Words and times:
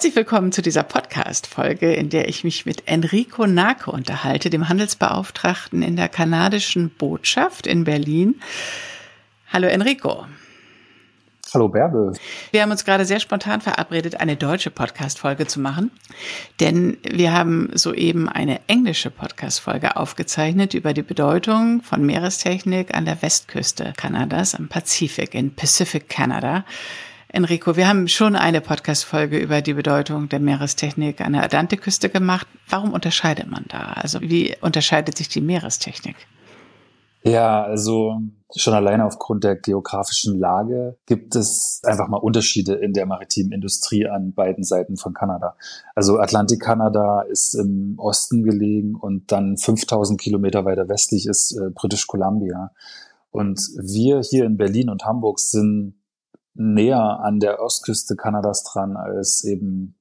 Herzlich 0.00 0.16
willkommen 0.16 0.50
zu 0.50 0.62
dieser 0.62 0.82
Podcast-Folge, 0.82 1.92
in 1.92 2.08
der 2.08 2.26
ich 2.26 2.42
mich 2.42 2.64
mit 2.64 2.88
Enrico 2.88 3.46
Nake 3.46 3.90
unterhalte, 3.90 4.48
dem 4.48 4.70
Handelsbeauftragten 4.70 5.82
in 5.82 5.96
der 5.96 6.08
kanadischen 6.08 6.88
Botschaft 6.88 7.66
in 7.66 7.84
Berlin. 7.84 8.40
Hallo 9.52 9.68
Enrico. 9.68 10.24
Hallo 11.52 11.68
Bärbel. 11.68 12.14
Wir 12.50 12.62
haben 12.62 12.70
uns 12.70 12.86
gerade 12.86 13.04
sehr 13.04 13.20
spontan 13.20 13.60
verabredet, 13.60 14.18
eine 14.18 14.36
deutsche 14.36 14.70
Podcast-Folge 14.70 15.46
zu 15.46 15.60
machen, 15.60 15.90
denn 16.60 16.96
wir 17.02 17.34
haben 17.34 17.68
soeben 17.74 18.26
eine 18.26 18.60
englische 18.68 19.10
Podcast-Folge 19.10 19.98
aufgezeichnet 19.98 20.72
über 20.72 20.94
die 20.94 21.02
Bedeutung 21.02 21.82
von 21.82 22.06
Meerestechnik 22.06 22.94
an 22.94 23.04
der 23.04 23.20
Westküste 23.20 23.92
Kanadas, 23.98 24.54
am 24.54 24.68
Pazifik, 24.68 25.34
in 25.34 25.54
Pacific 25.54 26.08
Canada. 26.08 26.64
Enrico, 27.32 27.76
wir 27.76 27.86
haben 27.86 28.08
schon 28.08 28.34
eine 28.34 28.60
Podcast-Folge 28.60 29.38
über 29.38 29.62
die 29.62 29.74
Bedeutung 29.74 30.28
der 30.28 30.40
Meerestechnik 30.40 31.20
an 31.20 31.34
der 31.34 31.44
Atlantikküste 31.44 32.08
gemacht. 32.08 32.48
Warum 32.68 32.92
unterscheidet 32.92 33.48
man 33.48 33.66
da? 33.68 33.92
Also 33.94 34.20
wie 34.20 34.56
unterscheidet 34.60 35.16
sich 35.16 35.28
die 35.28 35.40
Meerestechnik? 35.40 36.16
Ja, 37.22 37.62
also 37.62 38.18
schon 38.56 38.74
alleine 38.74 39.04
aufgrund 39.04 39.44
der 39.44 39.54
geografischen 39.54 40.40
Lage 40.40 40.98
gibt 41.06 41.36
es 41.36 41.80
einfach 41.84 42.08
mal 42.08 42.16
Unterschiede 42.16 42.74
in 42.74 42.94
der 42.94 43.06
maritimen 43.06 43.52
Industrie 43.52 44.08
an 44.08 44.32
beiden 44.32 44.64
Seiten 44.64 44.96
von 44.96 45.14
Kanada. 45.14 45.54
Also 45.94 46.18
Atlantik-Kanada 46.18 47.22
ist 47.30 47.54
im 47.54 47.94
Osten 47.98 48.42
gelegen 48.42 48.96
und 48.96 49.30
dann 49.30 49.56
5000 49.56 50.20
Kilometer 50.20 50.64
weiter 50.64 50.88
westlich 50.88 51.26
ist 51.26 51.52
äh, 51.52 51.70
British 51.72 52.08
Columbia. 52.08 52.72
Und 53.30 53.60
wir 53.80 54.20
hier 54.22 54.46
in 54.46 54.56
Berlin 54.56 54.90
und 54.90 55.04
Hamburg 55.04 55.38
sind 55.38 55.94
näher 56.54 57.20
an 57.20 57.38
der 57.38 57.60
Ostküste 57.60 58.16
Kanadas 58.16 58.64
dran 58.64 58.96
als 58.96 59.44
eben 59.44 59.98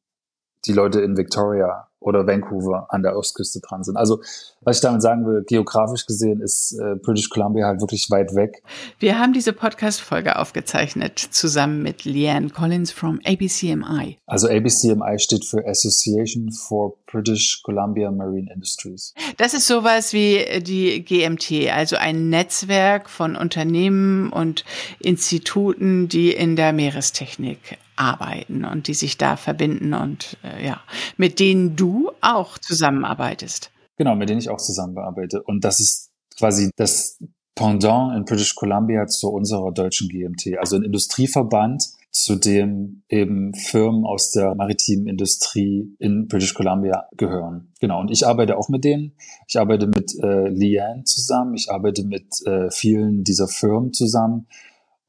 die 0.65 0.73
Leute 0.73 1.01
in 1.01 1.17
Victoria 1.17 1.88
oder 1.99 2.25
Vancouver 2.25 2.87
an 2.89 3.03
der 3.03 3.15
Ostküste 3.15 3.59
dran 3.59 3.83
sind. 3.83 3.97
Also 3.97 4.21
was 4.61 4.77
ich 4.77 4.81
damit 4.81 5.01
sagen 5.01 5.25
will, 5.25 5.43
geografisch 5.47 6.05
gesehen 6.05 6.41
ist 6.41 6.73
äh, 6.73 6.95
British 6.95 7.29
Columbia 7.29 7.67
halt 7.67 7.79
wirklich 7.79 8.09
weit 8.11 8.35
weg. 8.35 8.61
Wir 8.99 9.17
haben 9.17 9.33
diese 9.33 9.53
Podcast-Folge 9.53 10.37
aufgezeichnet 10.37 11.17
zusammen 11.17 11.81
mit 11.81 12.03
Leanne 12.03 12.49
Collins 12.49 12.91
from 12.91 13.19
ABCMI. 13.25 14.17
Also 14.27 14.49
ABCMI 14.49 15.17
steht 15.19 15.45
für 15.45 15.65
Association 15.65 16.51
for 16.51 16.97
British 17.07 17.61
Columbia 17.63 18.11
Marine 18.11 18.51
Industries. 18.53 19.13
Das 19.37 19.53
ist 19.53 19.67
sowas 19.67 20.13
wie 20.13 20.61
die 20.61 21.03
GMT, 21.03 21.71
also 21.71 21.95
ein 21.95 22.29
Netzwerk 22.29 23.09
von 23.09 23.35
Unternehmen 23.35 24.31
und 24.31 24.65
Instituten, 24.99 26.09
die 26.09 26.31
in 26.31 26.55
der 26.55 26.73
Meerestechnik 26.73 27.77
arbeiten 27.99 28.63
und 28.63 28.87
die 28.87 28.93
sich 28.93 29.17
da 29.17 29.35
verbinden 29.35 29.93
und 29.93 30.37
äh, 30.43 30.65
ja, 30.65 30.79
mit 31.17 31.39
denen 31.39 31.75
du 31.75 31.88
auch 32.21 32.57
zusammenarbeitest. 32.57 33.71
Genau, 33.97 34.15
mit 34.15 34.29
denen 34.29 34.39
ich 34.39 34.49
auch 34.49 34.57
zusammenarbeite. 34.57 35.43
Und 35.43 35.63
das 35.63 35.79
ist 35.79 36.11
quasi 36.37 36.71
das 36.75 37.19
Pendant 37.55 38.15
in 38.15 38.23
British 38.23 38.55
Columbia 38.55 39.05
zu 39.07 39.29
unserer 39.29 39.73
deutschen 39.73 40.07
GMT, 40.07 40.57
also 40.57 40.77
ein 40.77 40.83
Industrieverband, 40.83 41.83
zu 42.11 42.35
dem 42.37 43.03
eben 43.09 43.53
Firmen 43.53 44.05
aus 44.05 44.31
der 44.31 44.55
maritimen 44.55 45.07
Industrie 45.07 45.93
in 45.99 46.27
British 46.27 46.53
Columbia 46.53 47.07
gehören. 47.17 47.73
Genau, 47.79 47.99
und 47.99 48.11
ich 48.11 48.25
arbeite 48.25 48.57
auch 48.57 48.69
mit 48.69 48.83
denen. 48.83 49.13
Ich 49.47 49.59
arbeite 49.59 49.87
mit 49.87 50.17
äh, 50.23 50.47
Leanne 50.47 51.03
zusammen, 51.03 51.53
ich 51.53 51.69
arbeite 51.69 52.03
mit 52.03 52.27
äh, 52.45 52.71
vielen 52.71 53.23
dieser 53.23 53.47
Firmen 53.47 53.93
zusammen 53.93 54.47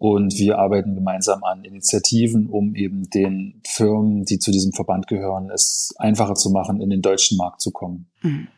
und 0.01 0.39
wir 0.39 0.59
arbeiten 0.59 0.95
gemeinsam 0.95 1.45
an 1.45 1.63
Initiativen, 1.63 2.47
um 2.47 2.75
eben 2.75 3.11
den 3.11 3.61
Firmen, 3.67 4.25
die 4.25 4.39
zu 4.39 4.51
diesem 4.51 4.73
Verband 4.73 5.07
gehören, 5.09 5.51
es 5.51 5.95
einfacher 5.99 6.35
zu 6.37 6.49
machen, 6.49 6.81
in 6.81 6.89
den 6.89 7.03
deutschen 7.03 7.37
Markt 7.37 7.61
zu 7.61 7.71
kommen. 7.71 8.07
Mhm. 8.23 8.49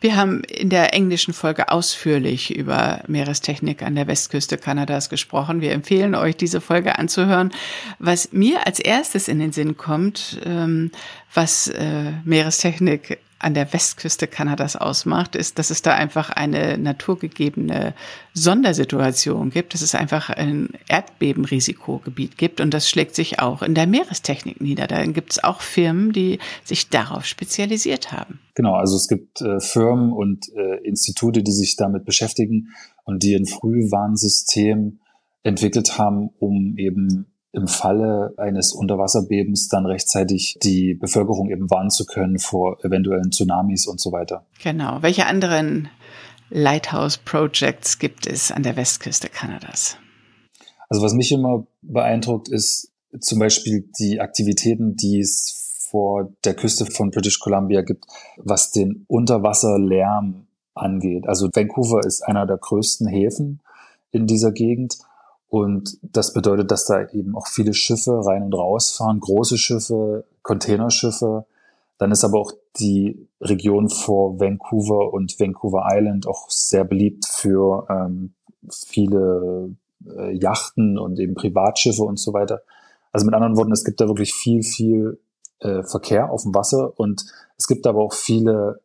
Wir 0.00 0.16
haben 0.16 0.42
in 0.42 0.70
der 0.70 0.92
englischen 0.92 1.34
Folge 1.34 1.70
ausführlich 1.70 2.54
über 2.54 3.04
Meerestechnik 3.06 3.82
an 3.82 3.94
der 3.94 4.08
Westküste 4.08 4.58
Kanadas 4.58 5.08
gesprochen. 5.08 5.60
Wir 5.60 5.70
empfehlen 5.70 6.16
euch, 6.16 6.36
diese 6.36 6.60
Folge 6.60 6.98
anzuhören. 6.98 7.52
Was 8.00 8.32
mir 8.32 8.66
als 8.66 8.80
erstes 8.80 9.28
in 9.28 9.38
den 9.38 9.52
Sinn 9.52 9.76
kommt, 9.76 10.40
ähm, 10.44 10.90
was 11.32 11.68
äh, 11.68 12.10
Meerestechnik 12.24 13.20
an 13.42 13.54
der 13.54 13.72
Westküste 13.72 14.26
Kanadas 14.26 14.76
ausmacht, 14.76 15.36
ist, 15.36 15.58
dass 15.58 15.70
es 15.70 15.82
da 15.82 15.94
einfach 15.94 16.30
eine 16.30 16.78
naturgegebene 16.78 17.94
Sondersituation 18.34 19.50
gibt, 19.50 19.74
dass 19.74 19.82
es 19.82 19.94
einfach 19.94 20.30
ein 20.30 20.70
Erdbebenrisikogebiet 20.88 22.38
gibt 22.38 22.60
und 22.60 22.72
das 22.72 22.88
schlägt 22.88 23.14
sich 23.14 23.40
auch 23.40 23.62
in 23.62 23.74
der 23.74 23.86
Meerestechnik 23.86 24.60
nieder. 24.60 24.86
Da 24.86 25.04
gibt 25.06 25.32
es 25.32 25.44
auch 25.44 25.60
Firmen, 25.60 26.12
die 26.12 26.38
sich 26.64 26.88
darauf 26.88 27.24
spezialisiert 27.24 28.12
haben. 28.12 28.40
Genau, 28.54 28.74
also 28.74 28.96
es 28.96 29.08
gibt 29.08 29.40
äh, 29.40 29.60
Firmen 29.60 30.12
und 30.12 30.48
äh, 30.54 30.86
Institute, 30.86 31.42
die 31.42 31.52
sich 31.52 31.76
damit 31.76 32.04
beschäftigen 32.04 32.68
und 33.04 33.22
die 33.22 33.34
ein 33.34 33.46
Frühwarnsystem 33.46 35.00
entwickelt 35.42 35.98
haben, 35.98 36.30
um 36.38 36.76
eben 36.78 37.31
im 37.52 37.68
Falle 37.68 38.34
eines 38.38 38.72
Unterwasserbebens 38.72 39.68
dann 39.68 39.84
rechtzeitig 39.84 40.58
die 40.62 40.94
Bevölkerung 40.94 41.50
eben 41.50 41.70
warnen 41.70 41.90
zu 41.90 42.06
können 42.06 42.38
vor 42.38 42.82
eventuellen 42.82 43.30
Tsunamis 43.30 43.86
und 43.86 44.00
so 44.00 44.10
weiter. 44.10 44.46
Genau. 44.62 45.02
Welche 45.02 45.26
anderen 45.26 45.88
Lighthouse 46.48 47.18
Projects 47.18 47.98
gibt 47.98 48.26
es 48.26 48.50
an 48.50 48.62
der 48.62 48.76
Westküste 48.76 49.28
Kanadas? 49.28 49.96
Also 50.88 51.02
was 51.02 51.14
mich 51.14 51.30
immer 51.32 51.66
beeindruckt 51.82 52.48
ist 52.48 52.92
zum 53.20 53.38
Beispiel 53.38 53.88
die 53.98 54.20
Aktivitäten, 54.20 54.96
die 54.96 55.20
es 55.20 55.88
vor 55.90 56.32
der 56.44 56.54
Küste 56.54 56.86
von 56.86 57.10
British 57.10 57.38
Columbia 57.38 57.82
gibt, 57.82 58.06
was 58.38 58.70
den 58.70 59.04
Unterwasserlärm 59.08 60.46
angeht. 60.74 61.28
Also 61.28 61.50
Vancouver 61.52 62.00
ist 62.06 62.22
einer 62.22 62.46
der 62.46 62.56
größten 62.56 63.06
Häfen 63.06 63.60
in 64.10 64.26
dieser 64.26 64.52
Gegend 64.52 64.96
und 65.52 65.98
das 66.00 66.32
bedeutet, 66.32 66.70
dass 66.70 66.86
da 66.86 67.06
eben 67.10 67.36
auch 67.36 67.46
viele 67.46 67.74
Schiffe 67.74 68.24
rein 68.24 68.42
und 68.42 68.54
raus 68.54 68.96
fahren, 68.96 69.20
große 69.20 69.58
Schiffe, 69.58 70.24
Containerschiffe. 70.40 71.44
Dann 71.98 72.10
ist 72.10 72.24
aber 72.24 72.38
auch 72.38 72.52
die 72.78 73.28
Region 73.38 73.90
vor 73.90 74.40
Vancouver 74.40 75.12
und 75.12 75.38
Vancouver 75.38 75.88
Island 75.90 76.26
auch 76.26 76.48
sehr 76.48 76.84
beliebt 76.84 77.26
für 77.26 77.86
ähm, 77.90 78.32
viele 78.70 79.76
äh, 80.06 80.34
Yachten 80.34 80.96
und 80.96 81.18
eben 81.18 81.34
Privatschiffe 81.34 82.02
und 82.02 82.18
so 82.18 82.32
weiter. 82.32 82.62
Also 83.12 83.26
mit 83.26 83.34
anderen 83.34 83.58
Worten, 83.58 83.72
es 83.72 83.84
gibt 83.84 84.00
da 84.00 84.08
wirklich 84.08 84.32
viel, 84.32 84.62
viel 84.62 85.20
äh, 85.58 85.82
Verkehr 85.82 86.30
auf 86.30 86.44
dem 86.44 86.54
Wasser 86.54 86.98
und 86.98 87.26
es 87.58 87.66
gibt 87.68 87.86
aber 87.86 88.00
auch 88.00 88.14
viele 88.14 88.80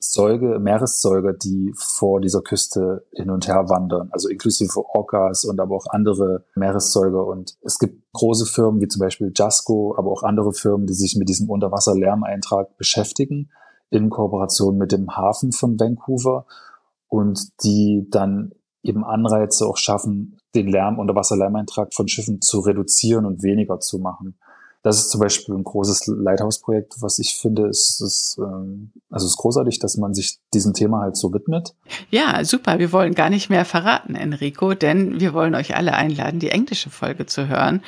Säuge, 0.00 0.60
Meeressäuger, 0.60 1.32
die 1.32 1.72
vor 1.76 2.20
dieser 2.20 2.40
Küste 2.40 3.04
hin 3.12 3.30
und 3.30 3.48
her 3.48 3.68
wandern, 3.68 4.08
also 4.12 4.28
inklusive 4.28 4.84
Orcas 4.94 5.44
und 5.44 5.58
aber 5.60 5.74
auch 5.74 5.86
andere 5.90 6.44
Meeressäuger. 6.54 7.26
Und 7.26 7.56
es 7.62 7.78
gibt 7.78 8.02
große 8.12 8.46
Firmen 8.46 8.80
wie 8.80 8.88
zum 8.88 9.00
Beispiel 9.00 9.32
Jasco, 9.34 9.96
aber 9.98 10.12
auch 10.12 10.22
andere 10.22 10.52
Firmen, 10.52 10.86
die 10.86 10.94
sich 10.94 11.16
mit 11.16 11.28
diesem 11.28 11.50
Unterwasserlärmeintrag 11.50 12.76
beschäftigen, 12.76 13.50
in 13.90 14.08
Kooperation 14.08 14.76
mit 14.76 14.92
dem 14.92 15.16
Hafen 15.16 15.52
von 15.52 15.78
Vancouver. 15.80 16.46
Und 17.08 17.62
die 17.64 18.06
dann 18.10 18.52
eben 18.82 19.02
Anreize 19.02 19.66
auch 19.66 19.78
schaffen, 19.78 20.36
den 20.54 20.68
Lärm, 20.68 20.98
Unterwasserlärmeintrag 20.98 21.92
von 21.92 22.06
Schiffen 22.06 22.40
zu 22.40 22.60
reduzieren 22.60 23.24
und 23.24 23.42
weniger 23.42 23.80
zu 23.80 23.98
machen 23.98 24.38
das 24.82 24.98
ist 24.98 25.10
zum 25.10 25.20
Beispiel 25.20 25.54
ein 25.54 25.64
großes 25.64 26.06
Lighthouse-Projekt, 26.06 26.94
was 27.00 27.18
ich 27.18 27.34
finde, 27.34 27.66
ist, 27.66 28.00
ist, 28.00 28.38
ähm, 28.38 28.92
also 29.10 29.26
ist 29.26 29.36
großartig, 29.36 29.80
dass 29.80 29.96
man 29.96 30.14
sich 30.14 30.38
diesem 30.54 30.72
Thema 30.72 31.00
halt 31.00 31.16
so 31.16 31.32
widmet. 31.32 31.74
Ja, 32.10 32.44
super. 32.44 32.78
Wir 32.78 32.92
wollen 32.92 33.14
gar 33.14 33.30
nicht 33.30 33.50
mehr 33.50 33.64
verraten, 33.64 34.14
Enrico, 34.14 34.74
denn 34.74 35.20
wir 35.20 35.34
wollen 35.34 35.54
euch 35.54 35.76
alle 35.76 35.94
einladen, 35.94 36.38
die 36.38 36.50
englische 36.50 36.90
Folge 36.90 37.26
zu 37.26 37.48
hören. 37.48 37.82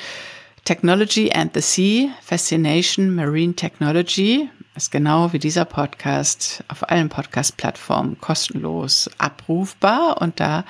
Technology 0.65 1.31
and 1.31 1.53
the 1.55 1.61
Sea, 1.61 2.09
Fascination 2.21 3.15
Marine 3.15 3.55
Technology 3.55 4.49
ist 4.75 4.91
genau 4.91 5.33
wie 5.33 5.39
dieser 5.39 5.65
Podcast 5.65 6.63
auf 6.67 6.89
allen 6.89 7.09
Podcast-Plattformen 7.09 8.19
kostenlos 8.21 9.09
abrufbar. 9.17 10.21
Und 10.21 10.39
da 10.39 10.65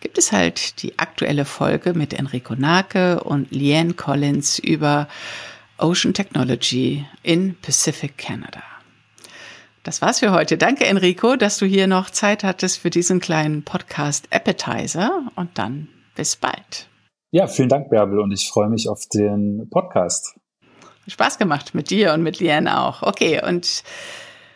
gibt 0.00 0.18
es 0.18 0.32
halt 0.32 0.82
die 0.82 0.98
aktuelle 0.98 1.44
Folge 1.44 1.94
mit 1.94 2.12
Enrico 2.12 2.54
Nake 2.54 3.22
und 3.22 3.50
Leanne 3.50 3.94
Collins 3.94 4.58
über 4.58 5.08
Ocean 5.78 6.14
Technology 6.14 7.06
in 7.22 7.56
Pacific 7.60 8.16
Canada. 8.16 8.62
Das 9.82 10.02
war's 10.02 10.18
für 10.18 10.32
heute. 10.32 10.58
Danke, 10.58 10.84
Enrico, 10.86 11.36
dass 11.36 11.58
du 11.58 11.66
hier 11.66 11.86
noch 11.86 12.10
Zeit 12.10 12.42
hattest 12.42 12.78
für 12.78 12.90
diesen 12.90 13.20
kleinen 13.20 13.62
Podcast 13.62 14.26
Appetizer 14.30 15.30
und 15.36 15.58
dann 15.58 15.88
bis 16.16 16.34
bald. 16.36 16.88
Ja, 17.30 17.46
vielen 17.46 17.68
Dank, 17.68 17.90
Bärbel, 17.90 18.18
und 18.18 18.32
ich 18.32 18.48
freue 18.48 18.68
mich 18.68 18.88
auf 18.88 19.06
den 19.06 19.68
Podcast. 19.70 20.38
Spaß 21.06 21.38
gemacht 21.38 21.74
mit 21.74 21.90
dir 21.90 22.14
und 22.14 22.22
mit 22.22 22.40
Liane 22.40 22.80
auch. 22.80 23.02
Okay, 23.02 23.40
und 23.46 23.84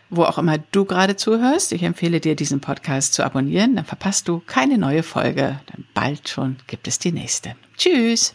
wo 0.09 0.25
auch 0.25 0.39
immer 0.39 0.59
du 0.59 0.85
gerade 0.85 1.15
zuhörst, 1.15 1.71
ich 1.73 1.85
empfehle 1.85 2.21
dir, 2.21 2.35
diesen 2.35 2.61
Podcast 2.61 3.15
zu 3.15 3.25
abonnieren, 3.25 3.77
dann 3.77 3.85
verpasst 3.85 4.27
du 4.27 4.43
keine 4.45 4.79
neue 4.79 5.05
Folge. 5.05 5.61
Dann 5.67 5.85
bald 5.95 6.29
schon 6.29 6.57
gibt 6.67 6.89
es 6.89 6.99
die 6.99 7.13
nächste. 7.13 7.55
Tschüss! 7.77 8.35